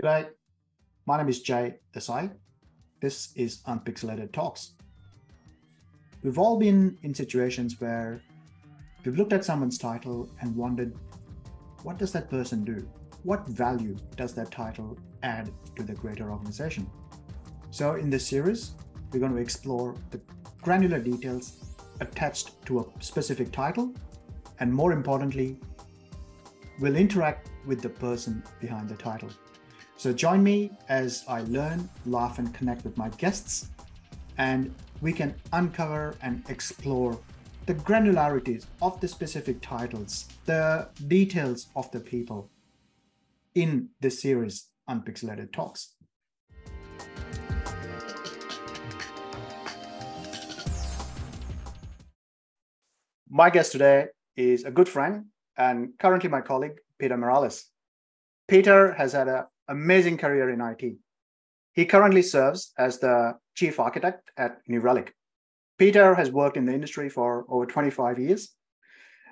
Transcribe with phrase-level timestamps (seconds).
[0.00, 0.26] G'day,
[1.04, 2.32] my name is Jay Desai.
[3.02, 4.72] This is Unpixelated Talks.
[6.22, 8.22] We've all been in situations where
[9.04, 10.96] we've looked at someone's title and wondered,
[11.82, 12.88] what does that person do?
[13.24, 16.90] What value does that title add to the greater organization?
[17.70, 18.74] So, in this series,
[19.12, 20.22] we're going to explore the
[20.62, 23.92] granular details attached to a specific title,
[24.58, 25.60] and more importantly,
[26.80, 29.28] we'll interact with the person behind the title.
[30.02, 33.68] So join me as I learn, laugh, and connect with my guests,
[34.36, 37.16] and we can uncover and explore
[37.66, 42.50] the granularities of the specific titles, the details of the people
[43.54, 45.94] in this series, Unpixelated Talks.
[53.30, 55.26] My guest today is a good friend
[55.56, 57.66] and currently my colleague, Peter Marelas.
[58.48, 60.96] Peter has had an amazing career in IT.
[61.72, 65.14] He currently serves as the chief architect at New Relic.
[65.78, 68.54] Peter has worked in the industry for over 25 years.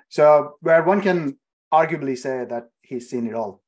[0.09, 1.37] So, where one can
[1.71, 3.61] arguably say that he's seen it all.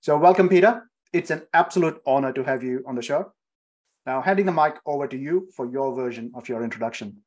[0.00, 0.90] So, welcome, Peter.
[1.12, 3.32] It's an absolute honor to have you on the show.
[4.06, 7.22] Now, handing the mic over to you for your version of your introduction.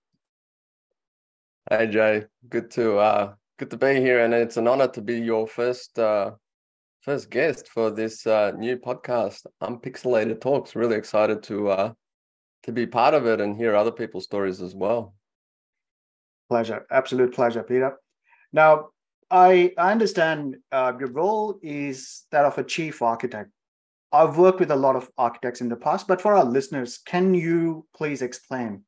[1.70, 5.20] Hey Jay, good to uh, good to be here, and it's an honor to be
[5.20, 6.32] your first uh,
[7.10, 10.76] first guest for this uh, new podcast, Unpixelated Talks.
[10.76, 11.94] Really excited to uh,
[12.62, 15.16] to be part of it and hear other people's stories as well.
[16.50, 17.98] Pleasure, absolute pleasure, Peter.
[18.54, 18.90] Now,
[19.32, 23.50] I I understand uh, your role is that of a chief architect.
[24.12, 27.34] I've worked with a lot of architects in the past, but for our listeners, can
[27.34, 28.84] you please explain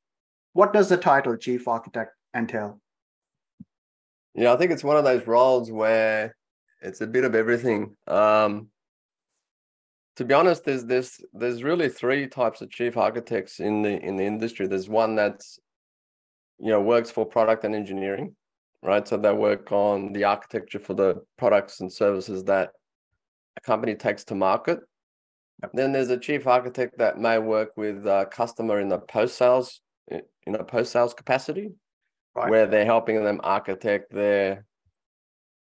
[0.53, 2.79] what does the title chief architect entail?
[4.35, 6.35] Yeah, I think it's one of those roles where
[6.81, 7.95] it's a bit of everything.
[8.07, 8.69] Um,
[10.17, 14.17] to be honest, there's there's there's really three types of chief architects in the in
[14.17, 14.67] the industry.
[14.67, 15.59] There's one that's
[16.59, 18.35] you know works for product and engineering,
[18.83, 19.07] right?
[19.07, 22.71] So they work on the architecture for the products and services that
[23.57, 24.79] a company takes to market.
[25.73, 29.81] Then there's a chief architect that may work with a customer in the post sales
[30.09, 31.71] in a post sales capacity
[32.35, 32.49] right.
[32.49, 34.65] where they're helping them architect their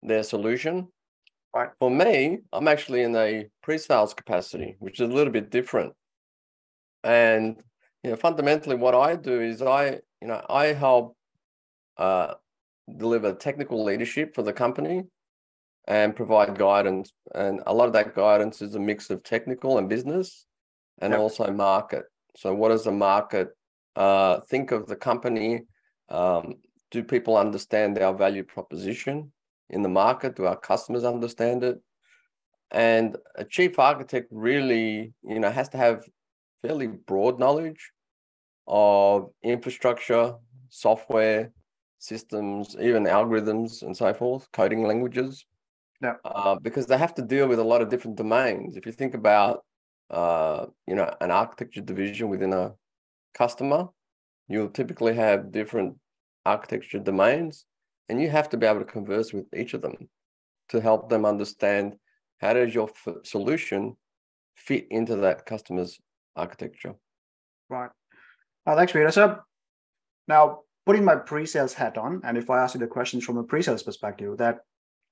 [0.02, 0.88] their solution.
[1.54, 1.70] Right.
[1.80, 5.94] For me, I'm actually in a pre-sales capacity, which is a little bit different.
[7.02, 7.60] And
[8.04, 11.16] you know, fundamentally, what I do is I, you know, I help
[11.96, 12.34] uh,
[12.96, 15.04] deliver technical leadership for the company
[15.88, 17.12] and provide guidance.
[17.34, 20.46] And a lot of that guidance is a mix of technical and business,
[21.00, 21.20] and yep.
[21.20, 22.04] also market.
[22.36, 23.48] So, what does the market
[23.96, 25.62] uh, think of the company
[26.08, 26.54] um,
[26.92, 29.32] do people understand our value proposition
[29.70, 30.36] in the market?
[30.36, 31.80] Do our customers understand it?
[32.70, 36.04] And a chief architect really, you know, has to have
[36.62, 37.90] fairly broad knowledge
[38.66, 40.34] of infrastructure,
[40.68, 41.52] software,
[41.98, 45.44] systems, even algorithms and so forth, coding languages.
[46.02, 46.14] Yeah.
[46.24, 48.76] Uh, because they have to deal with a lot of different domains.
[48.76, 49.64] If you think about,
[50.08, 52.72] uh, you know, an architecture division within a
[53.34, 53.88] customer,
[54.48, 55.96] you'll typically have different
[56.46, 57.66] architecture domains,
[58.10, 60.08] and you have to be able to converse with each of them
[60.68, 61.94] to help them understand
[62.40, 63.96] how does your f- solution
[64.56, 65.98] fit into that customer's
[66.34, 66.94] architecture.
[67.68, 67.90] Right.
[68.66, 69.10] Thanks, Peter.
[69.12, 69.38] So
[70.26, 73.44] now putting my pre-sales hat on, and if I ask you the questions from a
[73.44, 74.58] pre-sales perspective, that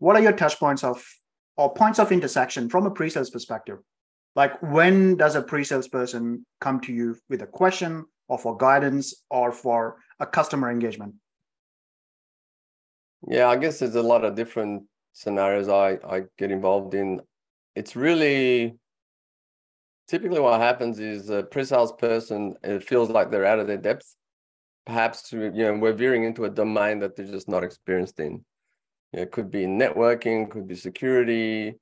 [0.00, 1.04] what are your touch points of
[1.56, 3.78] or points of intersection from a pre-sales perspective?
[4.34, 9.22] Like when does a pre-sales person come to you with a question or for guidance
[9.30, 11.14] or for a customer engagement?
[13.26, 17.20] Yeah, I guess there's a lot of different scenarios I, I get involved in.
[17.74, 18.76] It's really
[20.08, 24.14] typically what happens is a pre-sales person it feels like they're out of their depth.
[24.86, 28.44] Perhaps you know we're veering into a domain that they're just not experienced in.
[29.12, 31.74] it could be networking, could be security,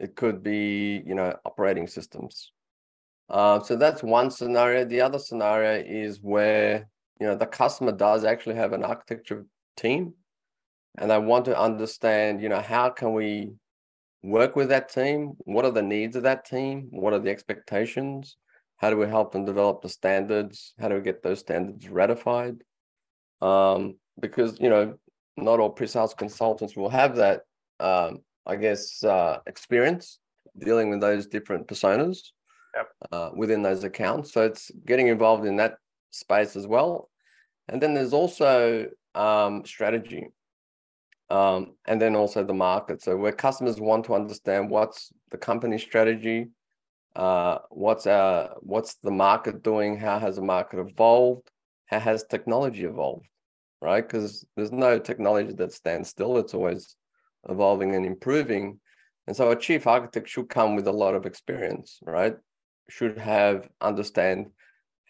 [0.00, 2.52] it could be you know operating systems.
[3.28, 4.84] Uh, so that's one scenario.
[4.84, 6.88] The other scenario is where
[7.20, 9.44] you know the customer does actually have an architecture
[9.76, 10.14] team,
[10.98, 13.52] and they want to understand you know how can we
[14.22, 15.32] work with that team?
[15.38, 16.88] What are the needs of that team?
[16.90, 18.36] What are the expectations?
[18.78, 20.74] How do we help them develop the standards?
[20.78, 22.62] How do we get those standards ratified?
[23.40, 24.96] Um, because you know
[25.36, 27.42] not all pre-sales consultants will have that
[27.80, 30.18] um, I guess uh, experience
[30.58, 32.18] dealing with those different personas
[32.74, 32.88] yep.
[33.12, 34.32] uh, within those accounts.
[34.32, 35.74] So it's getting involved in that
[36.10, 37.10] space as well.
[37.68, 40.28] And then there's also um, strategy.
[41.28, 43.02] Um, and then also the market.
[43.02, 46.48] So where customers want to understand what's the company strategy,
[47.16, 49.98] uh, what's our what's the market doing?
[49.98, 51.50] How has the market evolved?
[51.86, 53.26] How has technology evolved?
[53.82, 56.38] Right, because there's no technology that stands still.
[56.38, 56.96] It's always
[57.48, 58.80] evolving and improving.
[59.26, 62.36] And so a chief architect should come with a lot of experience, right?
[62.88, 64.46] Should have understand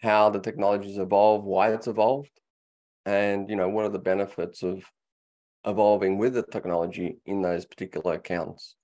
[0.01, 2.31] how the technologies evolve, why it's evolved,
[3.05, 4.83] and you know what are the benefits of
[5.67, 8.75] evolving with the technology in those particular accounts.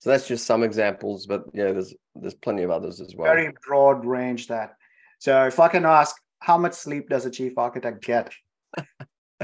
[0.00, 3.32] So that's just some examples, but yeah, there's there's plenty of others as well.
[3.32, 4.76] Very broad range that.
[5.18, 8.32] So if I can ask, how much sleep does a chief architect get?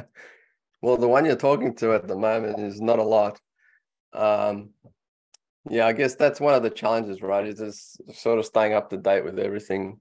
[0.81, 3.39] well, the one you're talking to at the moment is not a lot.
[4.15, 4.71] Um,
[5.69, 7.47] yeah, I guess that's one of the challenges, right?
[7.47, 10.01] Is just sort of staying up to date with everything,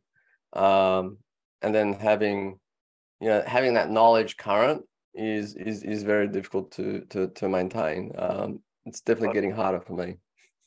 [0.54, 1.18] um,
[1.62, 2.60] and then having,
[3.20, 4.84] you know, having that knowledge current
[5.16, 8.12] is is is very difficult to to to maintain.
[8.18, 10.18] Um, it's definitely getting harder for me.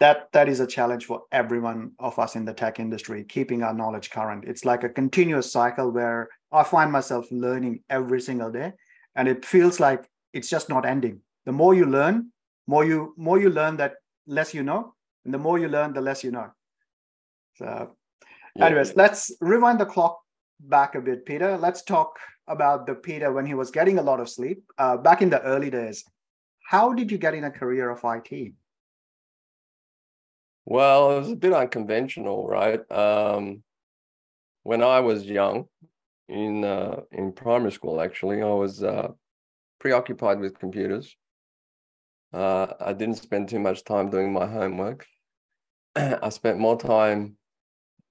[0.01, 3.75] That that is a challenge for everyone of us in the tech industry, keeping our
[3.75, 4.45] knowledge current.
[4.47, 8.73] It's like a continuous cycle where I find myself learning every single day,
[9.15, 11.21] and it feels like it's just not ending.
[11.47, 12.33] The more you learn,
[12.69, 13.95] more you more you learn that
[14.29, 14.95] less you know
[15.25, 16.49] and the more you learn the less you know
[17.57, 17.97] so
[18.55, 18.67] yeah.
[18.67, 20.21] anyways let's rewind the clock
[20.61, 22.13] back a bit peter let's talk
[22.49, 25.43] about the peter when he was getting a lot of sleep uh, back in the
[25.43, 26.05] early days
[26.65, 28.53] how did you get in a career of it
[30.65, 32.81] well it was a bit unconventional right?
[32.91, 33.63] Um,
[34.63, 35.67] when i was young
[36.29, 39.09] in uh, in primary school actually i was uh,
[39.79, 41.17] preoccupied with computers.
[42.33, 45.07] Uh, I didn't spend too much time doing my homework.
[45.97, 47.37] I spent more time,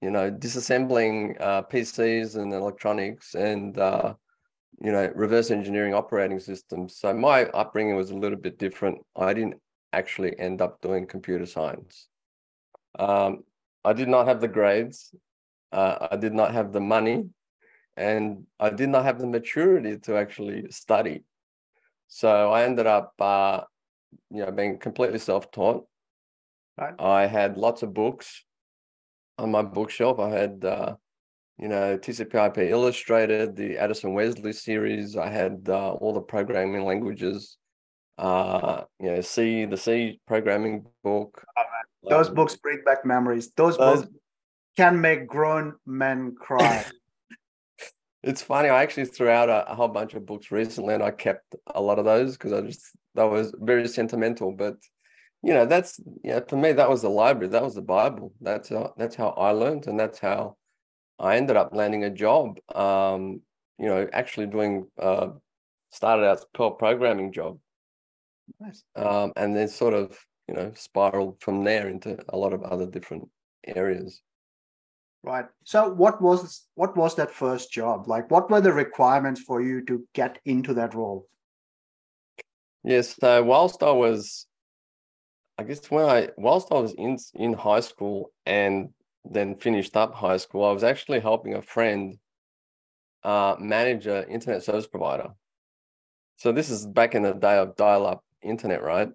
[0.00, 4.14] you know, disassembling uh, PCs and electronics and, uh,
[4.80, 6.96] you know, reverse engineering operating systems.
[6.96, 8.98] So my upbringing was a little bit different.
[9.16, 9.56] I didn't
[9.92, 12.08] actually end up doing computer science.
[12.98, 13.44] Um,
[13.84, 15.14] I did not have the grades.
[15.72, 17.24] Uh, I did not have the money
[17.96, 21.24] and I did not have the maturity to actually study.
[22.06, 23.62] So I ended up uh,
[24.30, 25.84] you know, being completely self-taught.
[26.78, 26.94] Right.
[26.98, 28.44] I had lots of books
[29.36, 30.18] on my bookshelf.
[30.20, 30.96] I had, uh,
[31.58, 35.16] you know, TCP/IP Illustrated, the Addison Wesley series.
[35.16, 37.56] I had uh, all the programming languages.
[38.16, 41.44] Uh, you know, C, the C programming book.
[41.56, 41.62] Oh,
[42.08, 43.50] Those um, books bring back memories.
[43.56, 44.14] Those, those books
[44.76, 46.84] can make grown men cry.
[48.22, 48.68] it's funny.
[48.68, 51.80] I actually threw out a, a, whole bunch of books recently, and I kept a
[51.80, 52.82] lot of those because I just
[53.16, 54.52] that was very sentimental.
[54.52, 54.76] But
[55.42, 57.48] you know, that's yeah, for me that was the library.
[57.48, 58.32] That was the Bible.
[58.40, 60.56] That's how, that's how I learned, and that's how
[61.18, 62.58] I ended up landing a job.
[62.74, 63.40] Um,
[63.78, 65.28] you know, actually doing uh,
[65.90, 67.58] started out Perl programming job,
[68.60, 68.82] nice.
[68.96, 70.18] um, and then sort of
[70.48, 73.28] you know spiraled from there into a lot of other different
[73.66, 74.20] areas.
[75.22, 75.46] Right.
[75.64, 78.08] So what was what was that first job?
[78.08, 81.26] Like what were the requirements for you to get into that role?
[82.84, 84.46] Yes, so whilst I was
[85.58, 88.90] I guess when I whilst I was in in high school and
[89.30, 92.18] then finished up high school, I was actually helping a friend
[93.24, 95.30] uh, manage an internet service provider.
[96.36, 99.10] So this is back in the day of dial-up internet, right?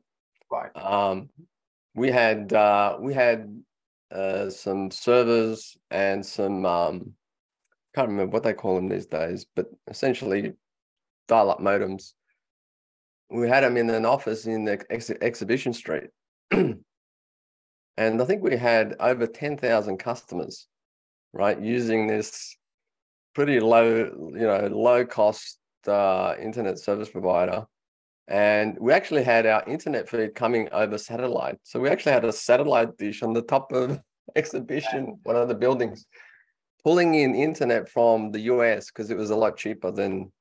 [0.51, 0.75] Right.
[0.75, 1.29] Um,
[1.95, 3.63] we had uh, we had
[4.11, 7.13] uh, some servers and some um,
[7.95, 10.53] can't remember what they call them these days, but essentially
[11.27, 12.13] dial-up modems.
[13.29, 16.09] We had them in an office in the ex- exhibition street,
[17.97, 20.67] and I think we had over ten thousand customers,
[21.33, 22.55] right, using this
[23.33, 23.87] pretty low,
[24.33, 27.65] you know, low cost uh, internet service provider.
[28.27, 31.57] And we actually had our internet feed coming over satellite.
[31.63, 33.99] So we actually had a satellite dish on the top of
[34.35, 36.05] exhibition, one of the buildings,
[36.83, 40.31] pulling in internet from the US because it was a lot cheaper than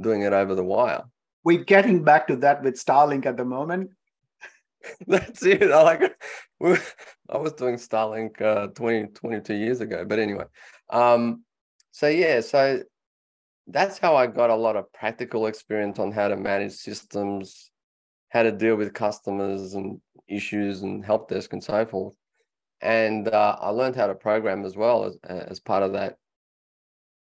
[0.00, 1.02] doing it over the wire.
[1.44, 3.90] We're getting back to that with Starlink at the moment.
[5.06, 5.70] That's it.
[5.70, 6.02] I like
[7.30, 10.04] I was doing Starlink uh, 20, 22 years ago.
[10.06, 10.44] But anyway.
[10.90, 11.44] Um,
[11.90, 12.82] so yeah, so
[13.66, 17.70] that's how I got a lot of practical experience on how to manage systems,
[18.30, 22.14] how to deal with customers and issues and help desk and so forth
[22.80, 26.16] and uh, I learned how to program as well as as part of that.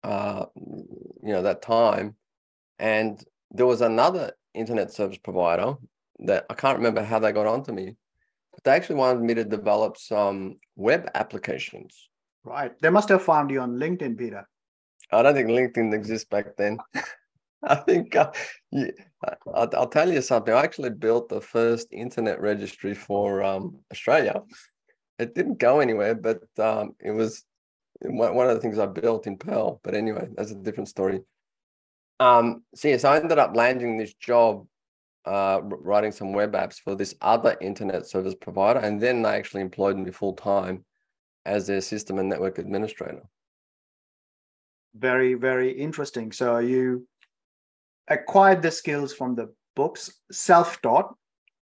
[0.04, 2.16] Uh, you know that time,
[2.80, 5.75] and there was another internet service provider
[6.19, 7.95] that I can't remember how they got onto me,
[8.53, 12.09] but they actually wanted me to develop some web applications.
[12.43, 14.47] Right, they must have found you on LinkedIn, Peter.
[15.12, 16.77] I don't think LinkedIn exists back then.
[17.63, 18.31] I think uh,
[18.71, 18.91] yeah,
[19.53, 20.53] I'll, I'll, tell you something.
[20.53, 24.43] I actually built the first internet registry for um, Australia
[25.19, 27.43] it didn't go anywhere, but um, it was
[28.01, 29.79] one of the things I built in Perl.
[29.83, 31.21] But anyway, that's a different story.
[32.19, 34.67] Um, so yes, I ended up landing this job
[35.27, 39.62] uh, writing some web apps for this other internet service provider, and then they actually
[39.62, 40.86] employed me full time
[41.46, 43.24] as their system and network administrator.
[44.96, 46.31] Very, very interesting.
[46.31, 47.07] So you
[48.07, 51.13] acquired the skills from the books, self-taught,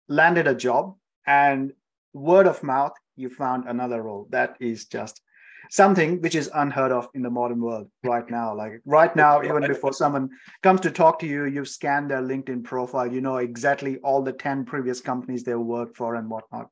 [0.07, 0.95] landed a job,
[1.25, 1.73] and
[2.13, 4.27] word of mouth, you found another role.
[4.29, 5.21] That is just
[5.69, 8.55] something which is unheard of in the modern world right now.
[8.55, 10.29] Like right now, even before someone
[10.63, 14.33] comes to talk to you, you've scanned their LinkedIn profile, you know exactly all the
[14.33, 16.69] 10 previous companies they worked for and whatnot.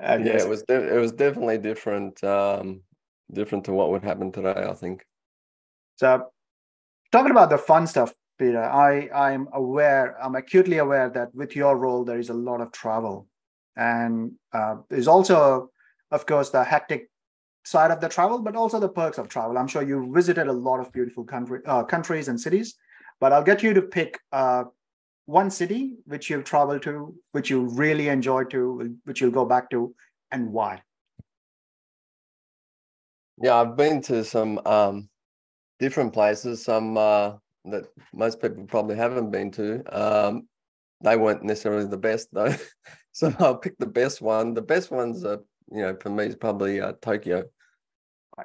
[0.00, 2.82] And yeah, it was de- it was definitely different, um,
[3.32, 5.04] different to what would happen today, I think.
[5.96, 6.28] So
[7.10, 11.76] talking about the fun stuff, Peter, I, I'm aware, I'm acutely aware that with your
[11.76, 13.26] role, there is a lot of travel.
[13.76, 15.70] And uh, there's also,
[16.10, 17.10] of course, the hectic
[17.68, 19.58] side of the travel, but also the perks of travel.
[19.58, 22.74] I'm sure you visited a lot of beautiful country, uh, countries and cities,
[23.20, 24.64] but I'll get you to pick uh,
[25.26, 29.68] one city which you've traveled to, which you really enjoyed to, which you'll go back
[29.70, 29.94] to,
[30.30, 30.80] and why.
[33.42, 35.10] Yeah, I've been to some um,
[35.78, 37.32] different places, some uh,
[37.66, 37.84] that
[38.14, 39.84] most people probably haven't been to.
[39.92, 40.48] Um,
[41.02, 42.54] they weren't necessarily the best though,
[43.12, 44.54] so I'll pick the best one.
[44.54, 47.44] The best ones are, you know, for me is probably uh, Tokyo.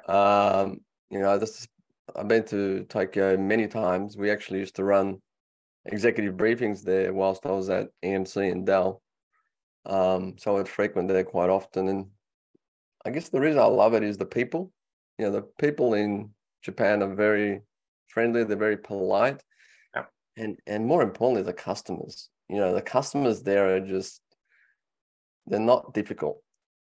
[0.08, 1.66] Um, you know, this
[2.14, 4.16] I've been to Tokyo many times.
[4.16, 5.20] We actually used to run
[5.86, 9.02] executive briefings there whilst I was at EMC and Dell.
[9.86, 11.88] Um, so I would frequent there quite often.
[11.88, 12.06] And
[13.04, 14.70] I guess the reason I love it is the people.
[15.18, 16.30] You know, the people in
[16.62, 17.62] Japan are very
[18.08, 19.42] friendly, they're very polite.
[19.94, 20.04] Yeah.
[20.36, 22.28] And and more importantly, the customers.
[22.48, 24.20] You know, the customers there are just
[25.46, 26.42] they're not difficult.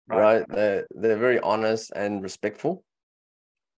[0.08, 0.20] Right.
[0.20, 0.46] right?
[0.48, 2.84] They're they're very honest and respectful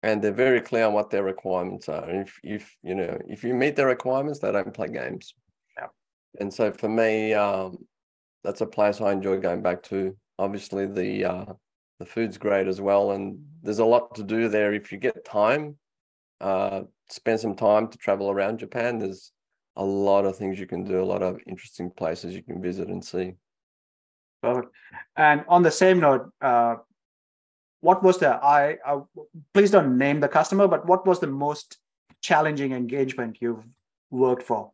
[0.03, 2.09] and they're very clear on what their requirements are.
[2.11, 5.35] if if you know if you meet their requirements, they don't play games.
[5.79, 5.89] Yeah.
[6.41, 7.79] And so for me, um,
[8.43, 10.17] that's a place I enjoy going back to.
[10.39, 11.53] Obviously, the uh,
[11.99, 14.75] the food's great as well, and there's a lot to do there.
[14.75, 15.77] If you get time,
[16.41, 18.99] uh, spend some time to travel around Japan.
[18.99, 19.33] There's
[19.77, 22.89] a lot of things you can do, a lot of interesting places you can visit
[22.89, 23.35] and see.
[24.43, 24.73] Perfect.
[25.17, 26.77] And on the same note, uh,
[27.83, 29.01] what was the I, I
[29.53, 31.79] please don't name the customer, but what was the most
[32.23, 33.65] challenging engagement you've
[34.11, 34.71] worked for?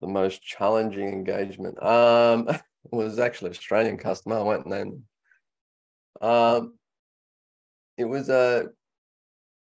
[0.00, 2.48] The most challenging engagement um,
[2.92, 4.38] was actually Australian customer.
[4.38, 5.02] I went and then
[6.20, 6.74] um,
[7.98, 8.68] it was a,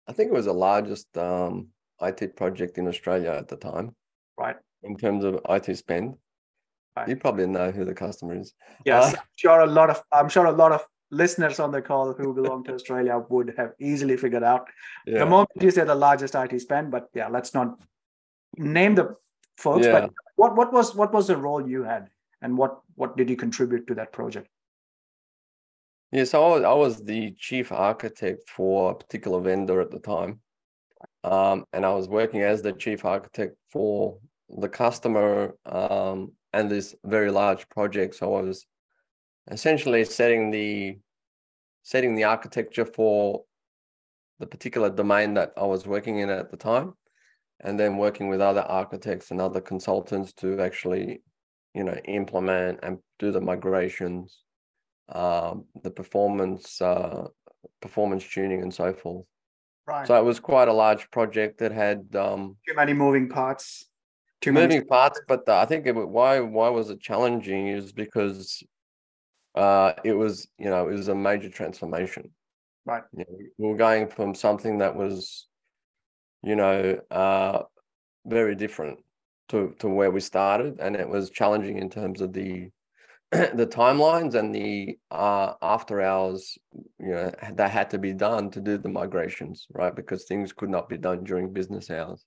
[0.08, 1.68] I think it was the largest um,
[2.00, 3.94] IT project in Australia at the time.
[4.36, 4.56] Right.
[4.82, 6.16] In terms of IT spend.
[7.08, 8.52] You probably know who the customer is.
[8.84, 11.80] Yes, uh, I'm sure a lot of I'm sure a lot of listeners on the
[11.80, 14.66] call who belong to Australia would have easily figured out.
[15.06, 15.20] Yeah.
[15.20, 17.78] The moment you say the largest IT spend, but yeah, let's not
[18.56, 19.16] name the
[19.56, 19.86] folks.
[19.86, 19.92] Yeah.
[19.92, 22.08] But what what was what was the role you had,
[22.40, 24.48] and what what did you contribute to that project?
[26.10, 29.98] Yeah, so I was, I was the chief architect for a particular vendor at the
[29.98, 30.40] time,
[31.24, 34.18] um, and I was working as the chief architect for
[34.58, 38.14] the customer um, and this very large project.
[38.16, 38.66] So I was
[39.50, 40.98] essentially setting the
[41.82, 43.42] setting the architecture for
[44.38, 46.94] the particular domain that I was working in at the time,
[47.60, 51.22] and then working with other architects and other consultants to actually,
[51.74, 54.42] you know, implement and do the migrations,
[55.08, 57.26] uh, the performance uh,
[57.80, 59.26] performance tuning, and so forth.
[59.86, 60.06] Right.
[60.06, 63.86] So it was quite a large project that had um, too many moving parts
[64.42, 68.62] too moving parts, but the, I think it, why why was it challenging is because
[69.54, 72.30] uh, it was you know it was a major transformation.
[72.84, 73.04] Right.
[73.16, 75.46] You know, we were going from something that was,
[76.42, 77.62] you know, uh,
[78.26, 78.98] very different
[79.50, 82.68] to to where we started, and it was challenging in terms of the
[83.30, 86.58] the timelines and the uh, after hours,
[86.98, 89.94] you know, that had to be done to do the migrations, right?
[89.94, 92.24] Because things could not be done during business hours.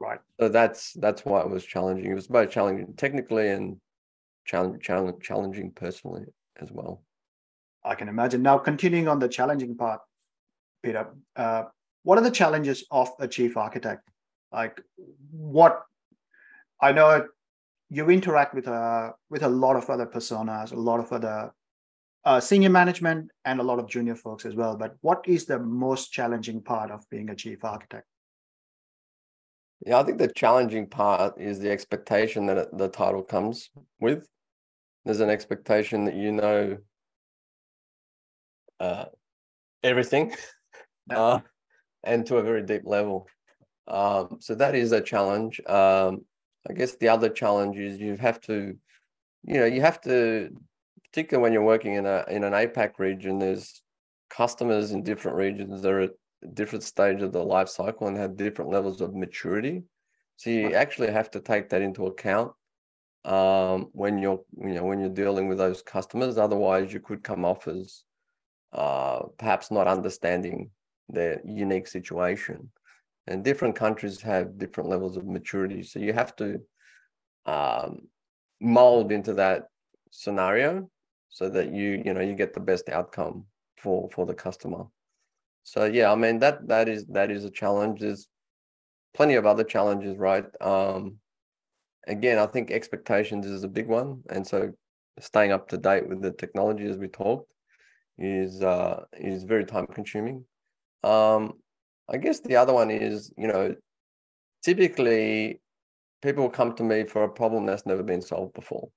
[0.00, 0.18] Right.
[0.40, 2.10] So that's that's why it was challenging.
[2.10, 3.76] It was both challenging technically and
[4.44, 6.24] challenge, challenge, challenging personally
[6.60, 7.02] as well.
[7.84, 8.42] I can imagine.
[8.42, 10.00] Now, continuing on the challenging part,
[10.82, 11.64] Peter, uh,
[12.02, 14.08] what are the challenges of a chief architect?
[14.52, 14.80] Like,
[15.30, 15.82] what
[16.80, 17.26] I know
[17.90, 21.52] you interact with a with a lot of other personas, a lot of other
[22.24, 24.76] uh, senior management, and a lot of junior folks as well.
[24.76, 28.06] But what is the most challenging part of being a chief architect?
[29.86, 34.26] Yeah, I think the challenging part is the expectation that the title comes with.
[35.04, 36.78] there's an expectation that you know
[38.80, 39.04] uh,
[39.82, 40.34] everything
[41.10, 41.40] uh,
[42.02, 43.28] and to a very deep level.
[43.86, 45.60] Um, so that is a challenge.
[45.66, 46.24] Um,
[46.68, 48.74] I guess the other challenge is you have to,
[49.44, 50.48] you know, you have to,
[51.10, 53.82] particularly when you're working in a in an APAC region, there's
[54.30, 56.08] customers in different regions that are
[56.52, 59.84] different stage of the life cycle and have different levels of maturity.
[60.36, 62.52] So you actually have to take that into account
[63.24, 66.38] um, when you're you know when you're dealing with those customers.
[66.38, 68.04] Otherwise, you could come off as
[68.72, 70.70] uh, perhaps not understanding
[71.08, 72.70] their unique situation.
[73.26, 76.60] And different countries have different levels of maturity, so you have to
[77.46, 78.08] um,
[78.60, 79.68] mold into that
[80.10, 80.90] scenario
[81.30, 83.44] so that you you know you get the best outcome
[83.78, 84.84] for for the customer.
[85.64, 88.00] So yeah, I mean that that is that is a challenge.
[88.00, 88.28] There's
[89.14, 90.44] plenty of other challenges, right?
[90.60, 91.16] Um,
[92.06, 94.72] again, I think expectations is a big one, and so
[95.20, 97.50] staying up to date with the technology as we talked
[98.18, 100.44] is uh, is very time consuming.
[101.02, 101.54] Um,
[102.08, 103.74] I guess the other one is, you know,
[104.62, 105.60] typically
[106.22, 108.88] people come to me for a problem that's never been solved before,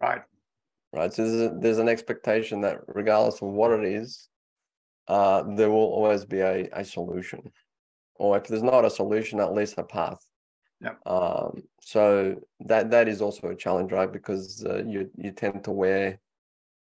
[0.00, 0.22] Right.
[0.92, 1.12] right?
[1.12, 4.28] So there's, a, there's an expectation that regardless of what it is,
[5.08, 7.52] uh, there will always be a, a solution,
[8.16, 10.24] or if there's not a solution, at least a path.
[10.80, 10.98] Yep.
[11.06, 14.12] Um, so that that is also a challenge, right?
[14.12, 16.18] Because uh, you you tend to wear,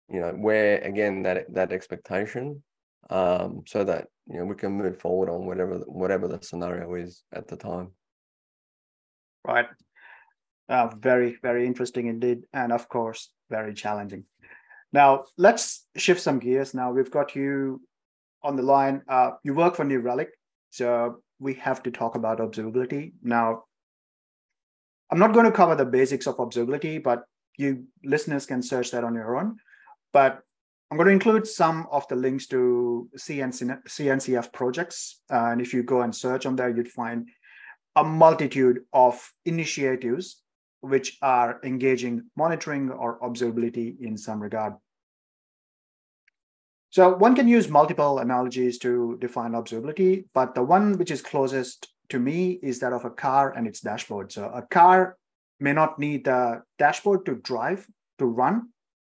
[0.09, 2.63] you know, wear again that that expectation,
[3.09, 7.23] um, so that you know we can move forward on whatever whatever the scenario is
[7.31, 7.91] at the time.
[9.45, 9.67] Right.
[10.67, 12.45] Uh, very, very interesting indeed.
[12.53, 14.25] And of course, very challenging.
[14.91, 16.73] Now, let's shift some gears.
[16.73, 17.81] Now, we've got you
[18.45, 19.01] on the line.
[19.09, 20.29] Uh, you work for New Relic.
[20.69, 23.13] So we have to talk about observability.
[23.21, 23.63] Now,
[25.11, 27.23] I'm not going to cover the basics of observability, but
[27.57, 29.57] you listeners can search that on your own.
[30.13, 30.41] But
[30.89, 35.21] I'm going to include some of the links to CNC, CNCF projects.
[35.31, 37.27] Uh, and if you go and search on there, you'd find
[37.95, 40.41] a multitude of initiatives
[40.81, 44.73] which are engaging monitoring or observability in some regard.
[46.95, 51.89] So one can use multiple analogies to define observability, but the one which is closest
[52.07, 54.31] to me is that of a car and its dashboard.
[54.31, 55.17] So a car
[55.59, 57.85] may not need a dashboard to drive,
[58.19, 58.69] to run.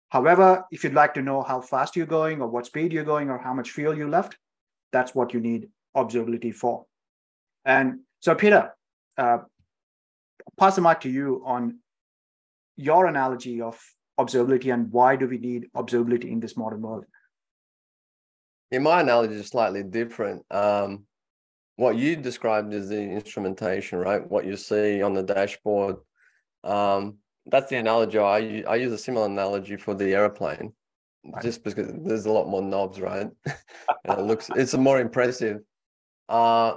[0.09, 3.29] However, if you'd like to know how fast you're going or what speed you're going
[3.29, 4.35] or how much fuel you left,
[4.91, 6.87] that's what you need observability for.
[7.63, 8.73] And so, Peter,
[9.19, 9.37] uh,
[10.59, 11.77] pass the mic to you on
[12.75, 13.79] your analogy of
[14.19, 17.05] observability and why do we need observability in this modern world?
[18.71, 20.43] Yeah, my analogy is slightly different.
[20.51, 21.05] Um,
[21.77, 24.27] what you described is the instrumentation, right?
[24.29, 25.97] What you see on the dashboard.
[26.63, 28.19] Um, that's the analogy.
[28.19, 30.73] I use a similar analogy for the aeroplane,
[31.23, 31.43] Right.
[31.43, 33.29] just because there's a lot more knobs, right?
[33.45, 35.61] it looks it's more impressive.
[36.29, 36.75] Uh,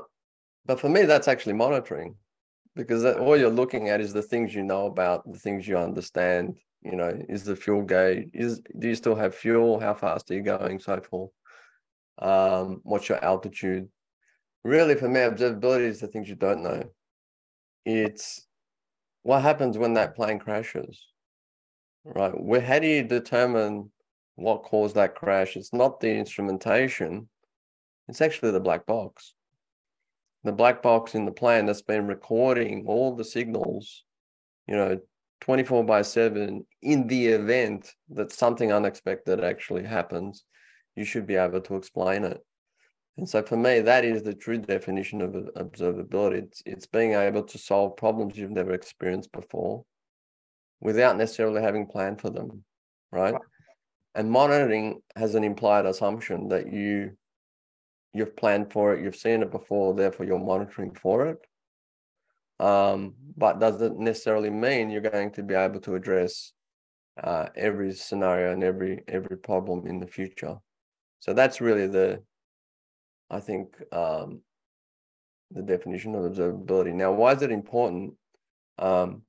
[0.67, 2.17] but for me, that's actually monitoring,
[2.77, 5.77] because that, all you're looking at is the things you know about, the things you
[5.77, 6.57] understand.
[6.83, 8.31] You know, is the fuel gauge?
[8.33, 9.79] Is do you still have fuel?
[9.79, 10.79] How fast are you going?
[10.79, 11.31] So forth.
[12.21, 13.89] Um, what's your altitude?
[14.65, 16.85] Really, for me, observability is the things you don't know.
[17.87, 18.47] It's
[19.23, 21.07] what happens when that plane crashes,
[22.05, 22.33] right?
[22.39, 23.91] Where how do you determine
[24.35, 25.57] what caused that crash?
[25.57, 27.29] It's not the instrumentation;
[28.09, 29.35] it's actually the black box.
[30.45, 34.05] The black box in the plane that's been recording all the signals,
[34.67, 34.99] you know,
[35.41, 40.45] 24 by 7 in the event that something unexpected actually happens
[40.97, 42.45] you should be able to explain it
[43.17, 47.43] and so for me that is the true definition of observability it's, it's being able
[47.43, 49.85] to solve problems you've never experienced before
[50.81, 52.65] without necessarily having planned for them
[53.13, 53.43] right Right.
[54.15, 57.13] and monitoring has an implied assumption that you
[58.13, 61.39] you've planned for it you've seen it before therefore you're monitoring for it
[62.61, 66.53] um, but doesn't necessarily mean you're going to be able to address
[67.23, 70.57] uh, every scenario and every every problem in the future.
[71.21, 72.23] So that's really the,
[73.31, 74.41] I think, um,
[75.51, 76.95] the definition of observability.
[76.95, 78.15] Now, why is it important?
[78.79, 79.23] Um,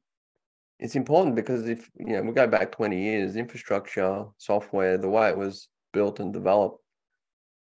[0.80, 5.30] it's important because if you know we go back 20 years, infrastructure, software, the way
[5.30, 6.82] it was built and developed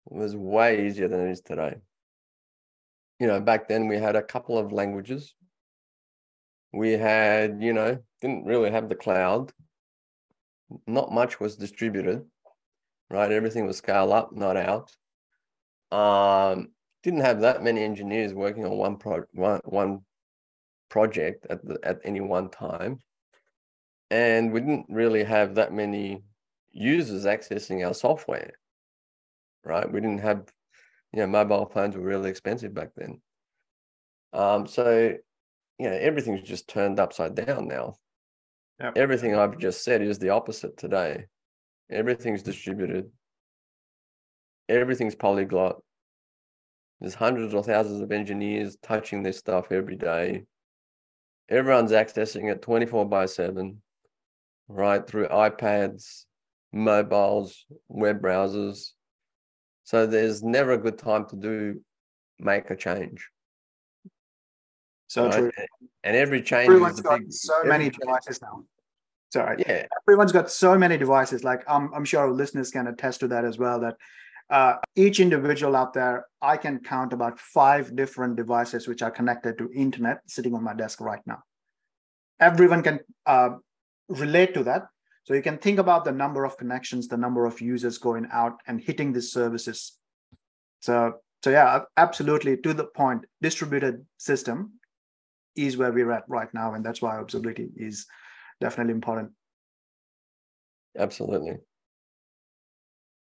[0.06, 1.76] was way easier than it is today.
[3.20, 5.36] You know, back then we had a couple of languages
[6.74, 9.52] we had you know didn't really have the cloud
[10.88, 12.24] not much was distributed
[13.12, 14.91] right everything was scale up not out
[15.91, 16.69] um
[17.04, 20.02] didn't have that many engineers working on one pro one, one
[20.89, 23.00] project at the, at any one time
[24.12, 26.21] and we didn't really have that many
[26.71, 28.52] users accessing our software,
[29.63, 29.91] right?
[29.91, 30.52] We didn't have,
[31.13, 33.21] you know, mobile phones were really expensive back then.
[34.34, 35.13] Um, so,
[35.80, 37.95] you know, everything's just turned upside down now.
[38.82, 38.97] Yep.
[38.97, 41.26] Everything I've just said is the opposite today.
[41.91, 43.12] Everything's distributed.
[44.69, 45.77] Everything's polyglot.
[46.99, 50.43] There's hundreds or thousands of engineers touching this stuff every day.
[51.49, 53.82] Everyone's accessing it 24 by 7,
[54.67, 55.06] right?
[55.06, 56.25] Through iPads,
[56.71, 58.91] mobiles, web browsers.
[59.84, 61.82] So there's never a good time to do
[62.39, 63.27] make a change.
[65.08, 65.34] So right?
[65.34, 65.51] true.
[66.04, 68.63] And every change Everyone's got big, so many devices now.
[69.32, 69.63] Sorry.
[69.65, 71.44] Yeah, everyone's got so many devices.
[71.44, 73.96] Like i'm, I'm sure our listeners can attest to that as well that
[74.50, 79.58] uh, each individual out there i can count about five different devices which are connected
[79.58, 81.39] to internet sitting on my desk right now.
[82.39, 83.52] Everyone can uh,
[84.10, 84.88] relate to that.
[85.24, 88.60] So you can think about the number of connections the number of users going out
[88.67, 89.98] and hitting these services.
[90.82, 91.13] So
[91.44, 93.26] so yeah absolutely to the point.
[93.41, 94.74] Distributed system
[95.56, 98.06] is where we're at right now and that's why observability is
[98.62, 99.32] definitely important
[100.97, 101.58] absolutely.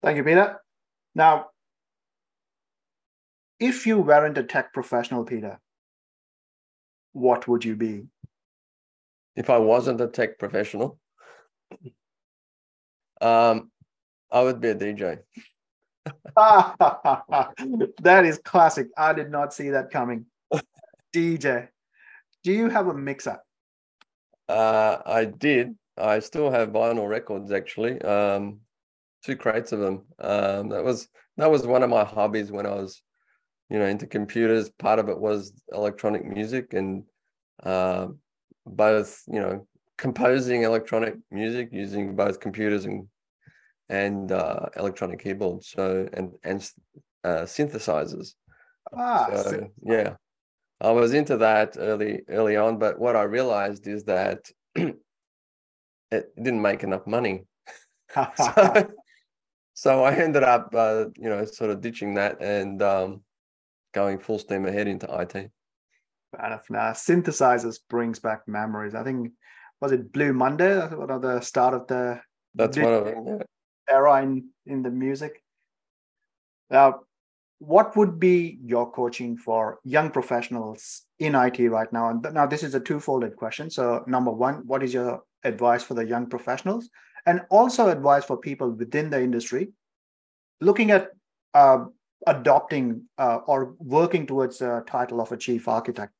[0.03, 0.61] Thank you, Peter.
[1.15, 1.47] Now,
[3.59, 5.59] if you weren't a tech professional, Peter,
[7.13, 8.05] what would you be?
[9.35, 10.99] If I wasn't a tech professional,
[13.21, 13.71] um,
[14.31, 15.19] I would be a DJ.
[16.37, 18.89] that is classic.
[18.97, 20.27] I did not see that coming.
[21.15, 21.69] DJ,
[22.45, 23.39] do you have a mixer?
[24.49, 25.77] Uh, I did.
[25.97, 28.01] I still have vinyl records actually.
[28.03, 28.61] Um,
[29.25, 30.05] two crates of them.
[30.19, 33.03] Um, that was that was one of my hobbies when I was,
[33.71, 34.71] you know, into computers.
[34.71, 37.05] Part of it was electronic music and
[37.63, 38.09] uh,
[38.67, 39.67] both, you know,
[39.99, 43.09] composing electronic music using both computers and
[43.89, 45.71] and uh, electronic keyboards.
[45.71, 46.71] So and and
[47.25, 48.35] uh, synthesizers.
[48.93, 50.17] Ah, So, so- yeah,
[50.81, 54.95] I was into that early early on, but what I realized is that it
[56.11, 57.45] didn't make enough money.
[58.37, 58.89] So,
[59.75, 63.23] so I ended up, uh, you know, sort of ditching that and um,
[63.93, 65.33] going full steam ahead into IT.
[65.33, 66.71] Fair enough.
[66.71, 68.95] Now, synthesizers brings back memories.
[68.95, 69.33] I think
[69.81, 70.79] was it Blue Monday?
[70.95, 72.21] One of the start of the
[72.55, 73.27] That's one of them.
[73.27, 73.95] yeah.
[73.95, 75.43] era in in the music.
[76.71, 77.01] Now,
[77.59, 82.11] what would be your coaching for young professionals in IT right now?
[82.11, 83.71] And now this is a two-folded question.
[83.71, 86.91] So, number one, what is your advice for the young professionals,
[87.25, 89.73] and also advice for people within the industry
[90.61, 91.11] looking at
[91.55, 91.85] uh,
[92.27, 96.13] adopting uh, or working towards the title of a chief architect?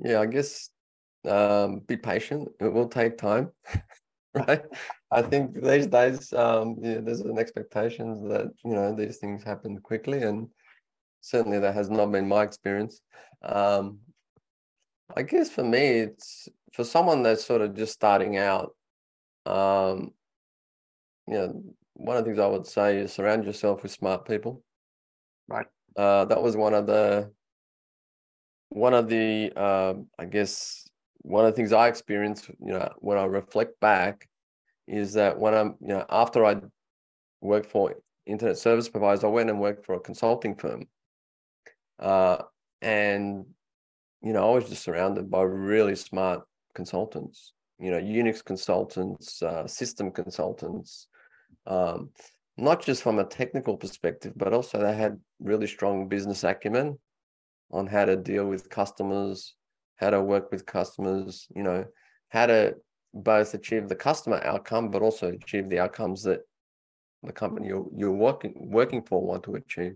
[0.00, 0.70] Yeah, I guess
[1.28, 2.48] um, be patient.
[2.60, 3.52] It will take time,
[4.48, 4.62] right?
[5.10, 9.78] I think these days, um, yeah, there's an expectation that you know these things happen
[9.78, 10.48] quickly, and
[11.20, 13.00] certainly that has not been my experience.
[13.42, 14.00] Um,
[15.16, 18.74] I guess for me, it's for someone that's sort of just starting out.
[19.46, 20.12] Um,
[21.28, 21.62] you know,
[21.94, 24.62] one of the things I would say is surround yourself with smart people.
[25.48, 25.66] Right.
[25.96, 27.30] Uh, that was one of the
[28.70, 30.83] one of the um, I guess
[31.24, 34.28] one of the things I experienced, you know, when I reflect back,
[34.86, 36.56] is that when I'm, you know, after I
[37.40, 37.94] worked for
[38.26, 40.86] internet service providers, I went and worked for a consulting firm,
[41.98, 42.38] uh,
[42.82, 43.46] and
[44.22, 46.42] you know, I was just surrounded by really smart
[46.74, 47.52] consultants.
[47.78, 51.08] You know, Unix consultants, uh, system consultants,
[51.66, 52.10] um,
[52.56, 56.98] not just from a technical perspective, but also they had really strong business acumen
[57.70, 59.54] on how to deal with customers,
[59.96, 61.84] how to work with customers, you know,
[62.28, 62.74] how to
[63.12, 66.40] both achieve the customer outcome, but also achieve the outcomes that
[67.22, 69.94] the company you're, you're working working for want to achieve.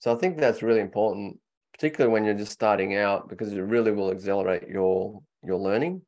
[0.00, 1.38] So I think that's really important,
[1.72, 6.02] particularly when you're just starting out, because it really will accelerate your your learning.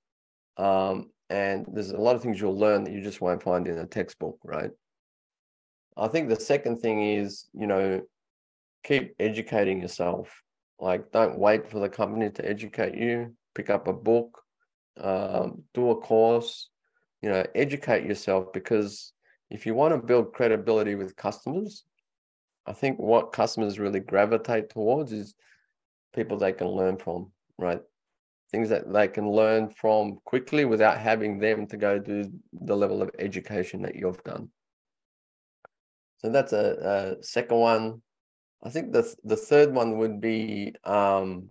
[0.57, 3.79] Um, and there's a lot of things you'll learn that you just won't find in
[3.79, 4.71] a textbook, right?
[5.97, 8.03] I think the second thing is, you know,
[8.85, 10.42] keep educating yourself.
[10.79, 13.35] Like, don't wait for the company to educate you.
[13.55, 14.43] Pick up a book,
[15.01, 16.69] um, do a course,
[17.23, 19.12] you know, educate yourself because
[19.51, 21.85] if you want to build credibility with customers,
[22.67, 25.35] I think what customers really gravitate towards is
[26.15, 27.81] people they can learn from, right?
[28.51, 33.03] Things that they can learn from quickly without having them to go do the level
[33.03, 34.51] of education that you've done.
[36.19, 38.03] So that's a, a second one.
[38.62, 41.51] I think the the third one would be um,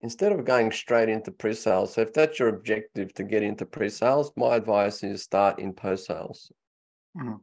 [0.00, 4.32] instead of going straight into pre-sales, so if that's your objective to get into pre-sales,
[4.36, 6.52] my advice is start in post-sales.
[7.16, 7.40] Mhm.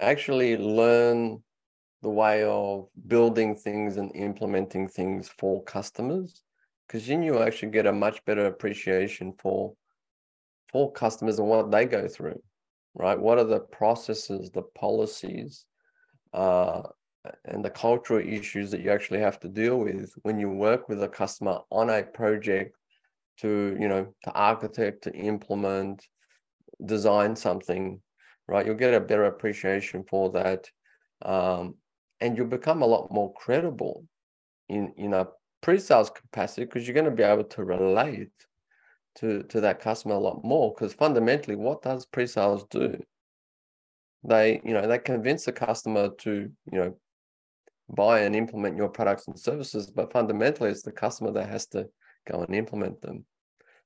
[0.00, 1.42] Actually learn
[2.02, 6.42] the way of building things and implementing things for customers,
[6.86, 9.74] because then you actually get a much better appreciation for
[10.70, 12.42] for customers and what they go through,
[12.94, 13.18] right?
[13.18, 15.64] What are the processes, the policies,
[16.32, 16.82] uh,
[17.46, 21.02] and the cultural issues that you actually have to deal with when you work with
[21.02, 22.76] a customer on a project
[23.38, 26.06] to you know to architect to implement
[26.84, 28.00] design something
[28.46, 28.66] right?
[28.66, 30.68] You'll get a better appreciation for that
[31.22, 31.76] um,
[32.20, 34.04] and you'll become a lot more credible
[34.68, 35.28] in in a
[35.60, 38.32] pre-sales capacity because you're going to be able to relate
[39.16, 43.02] to to that customer a lot more because fundamentally what does pre-sales do?
[44.24, 46.96] They you know they convince the customer to you know
[47.88, 51.88] buy and implement your products and services, but fundamentally it's the customer that has to
[52.30, 53.24] go and implement them.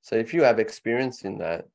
[0.03, 1.67] So if you have experience in that,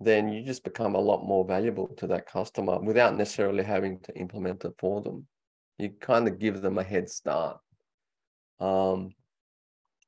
[0.00, 4.16] then you just become a lot more valuable to that customer without necessarily having to
[4.16, 5.26] implement it for them.
[5.78, 7.58] You kind of give them a head start.
[8.60, 9.10] Um,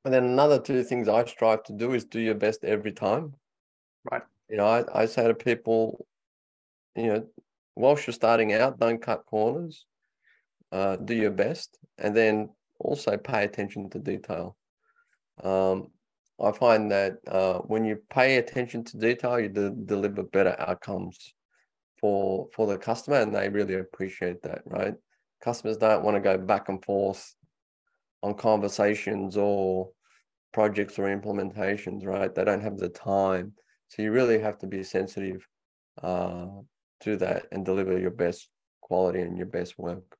[0.05, 3.33] and then another two things I strive to do is do your best every time.
[4.09, 4.23] Right.
[4.49, 6.05] You know, I, I say to people,
[6.95, 7.27] you know,
[7.75, 9.85] whilst you're starting out, don't cut corners
[10.71, 14.55] uh, do your best, and then also pay attention to detail.
[15.43, 15.87] Um,
[16.41, 21.33] I find that uh, when you pay attention to detail, you de- deliver better outcomes
[21.99, 24.61] for for the customer, and they really appreciate that.
[24.65, 24.95] Right?
[25.43, 27.35] Customers don't want to go back and forth
[28.23, 29.89] on conversations or
[30.51, 32.05] projects or implementations.
[32.05, 32.33] Right?
[32.33, 33.53] They don't have the time,
[33.89, 35.47] so you really have to be sensitive
[36.01, 36.47] uh,
[37.01, 38.49] to that and deliver your best
[38.81, 40.17] quality and your best work.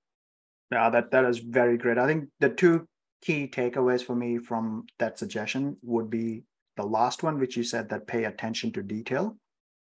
[0.72, 1.98] Yeah, that that is very great.
[1.98, 2.88] I think the two
[3.22, 6.44] key takeaways for me from that suggestion would be
[6.78, 9.38] the last one, which you said that pay attention to detail,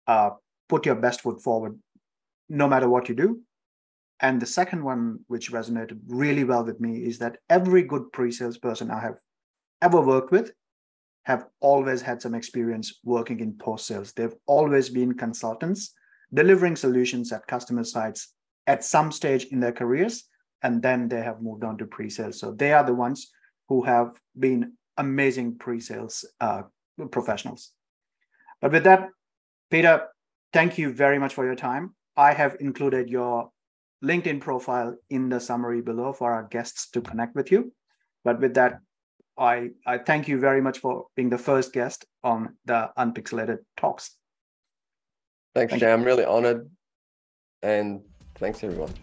[0.08, 0.32] uh,
[0.67, 1.80] put your best foot forward,
[2.50, 3.41] no matter what you do.
[4.20, 8.58] And the second one, which resonated really well with me, is that every good pre-sales
[8.58, 9.17] person I have
[9.82, 10.52] ever worked with
[11.24, 14.13] have always had some experience working in post-sales.
[14.13, 15.94] They've always been consultants
[16.34, 18.34] delivering solutions at customer sites
[18.67, 20.24] at some stage in their careers
[20.63, 22.39] and then they have moved on to pre-sales.
[22.39, 23.32] So they are the ones
[23.69, 26.63] who have been amazing pre-sales uh,
[27.12, 27.71] professionals.
[28.62, 29.10] But with that,
[29.69, 30.08] Peter,
[30.54, 31.95] thank you very much for your time.
[32.15, 33.50] I have included your
[34.04, 37.74] LinkedIn profile in the summary below for our guests to connect with you.
[38.24, 38.80] But with that,
[39.38, 44.17] I, I thank you very much for being the first guest on the Unpixelated Talks.
[45.56, 45.91] Thanks, thank Jay.
[45.91, 46.69] I'm really honored.
[47.63, 48.02] And
[48.36, 48.93] thanks, everyone.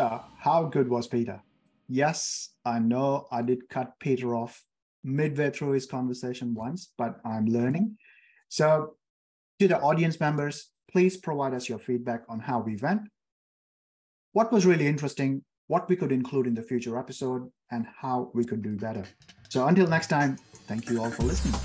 [0.00, 1.42] So, how good was Peter?
[1.86, 4.64] Yes, I know I did cut Peter off
[5.04, 7.98] midway through his conversation once, but I'm learning.
[8.48, 8.94] So,
[9.58, 13.02] to the audience members, please provide us your feedback on how we went,
[14.32, 18.42] what was really interesting, what we could include in the future episode, and how we
[18.42, 19.04] could do better.
[19.50, 21.60] So, until next time, thank you all for listening.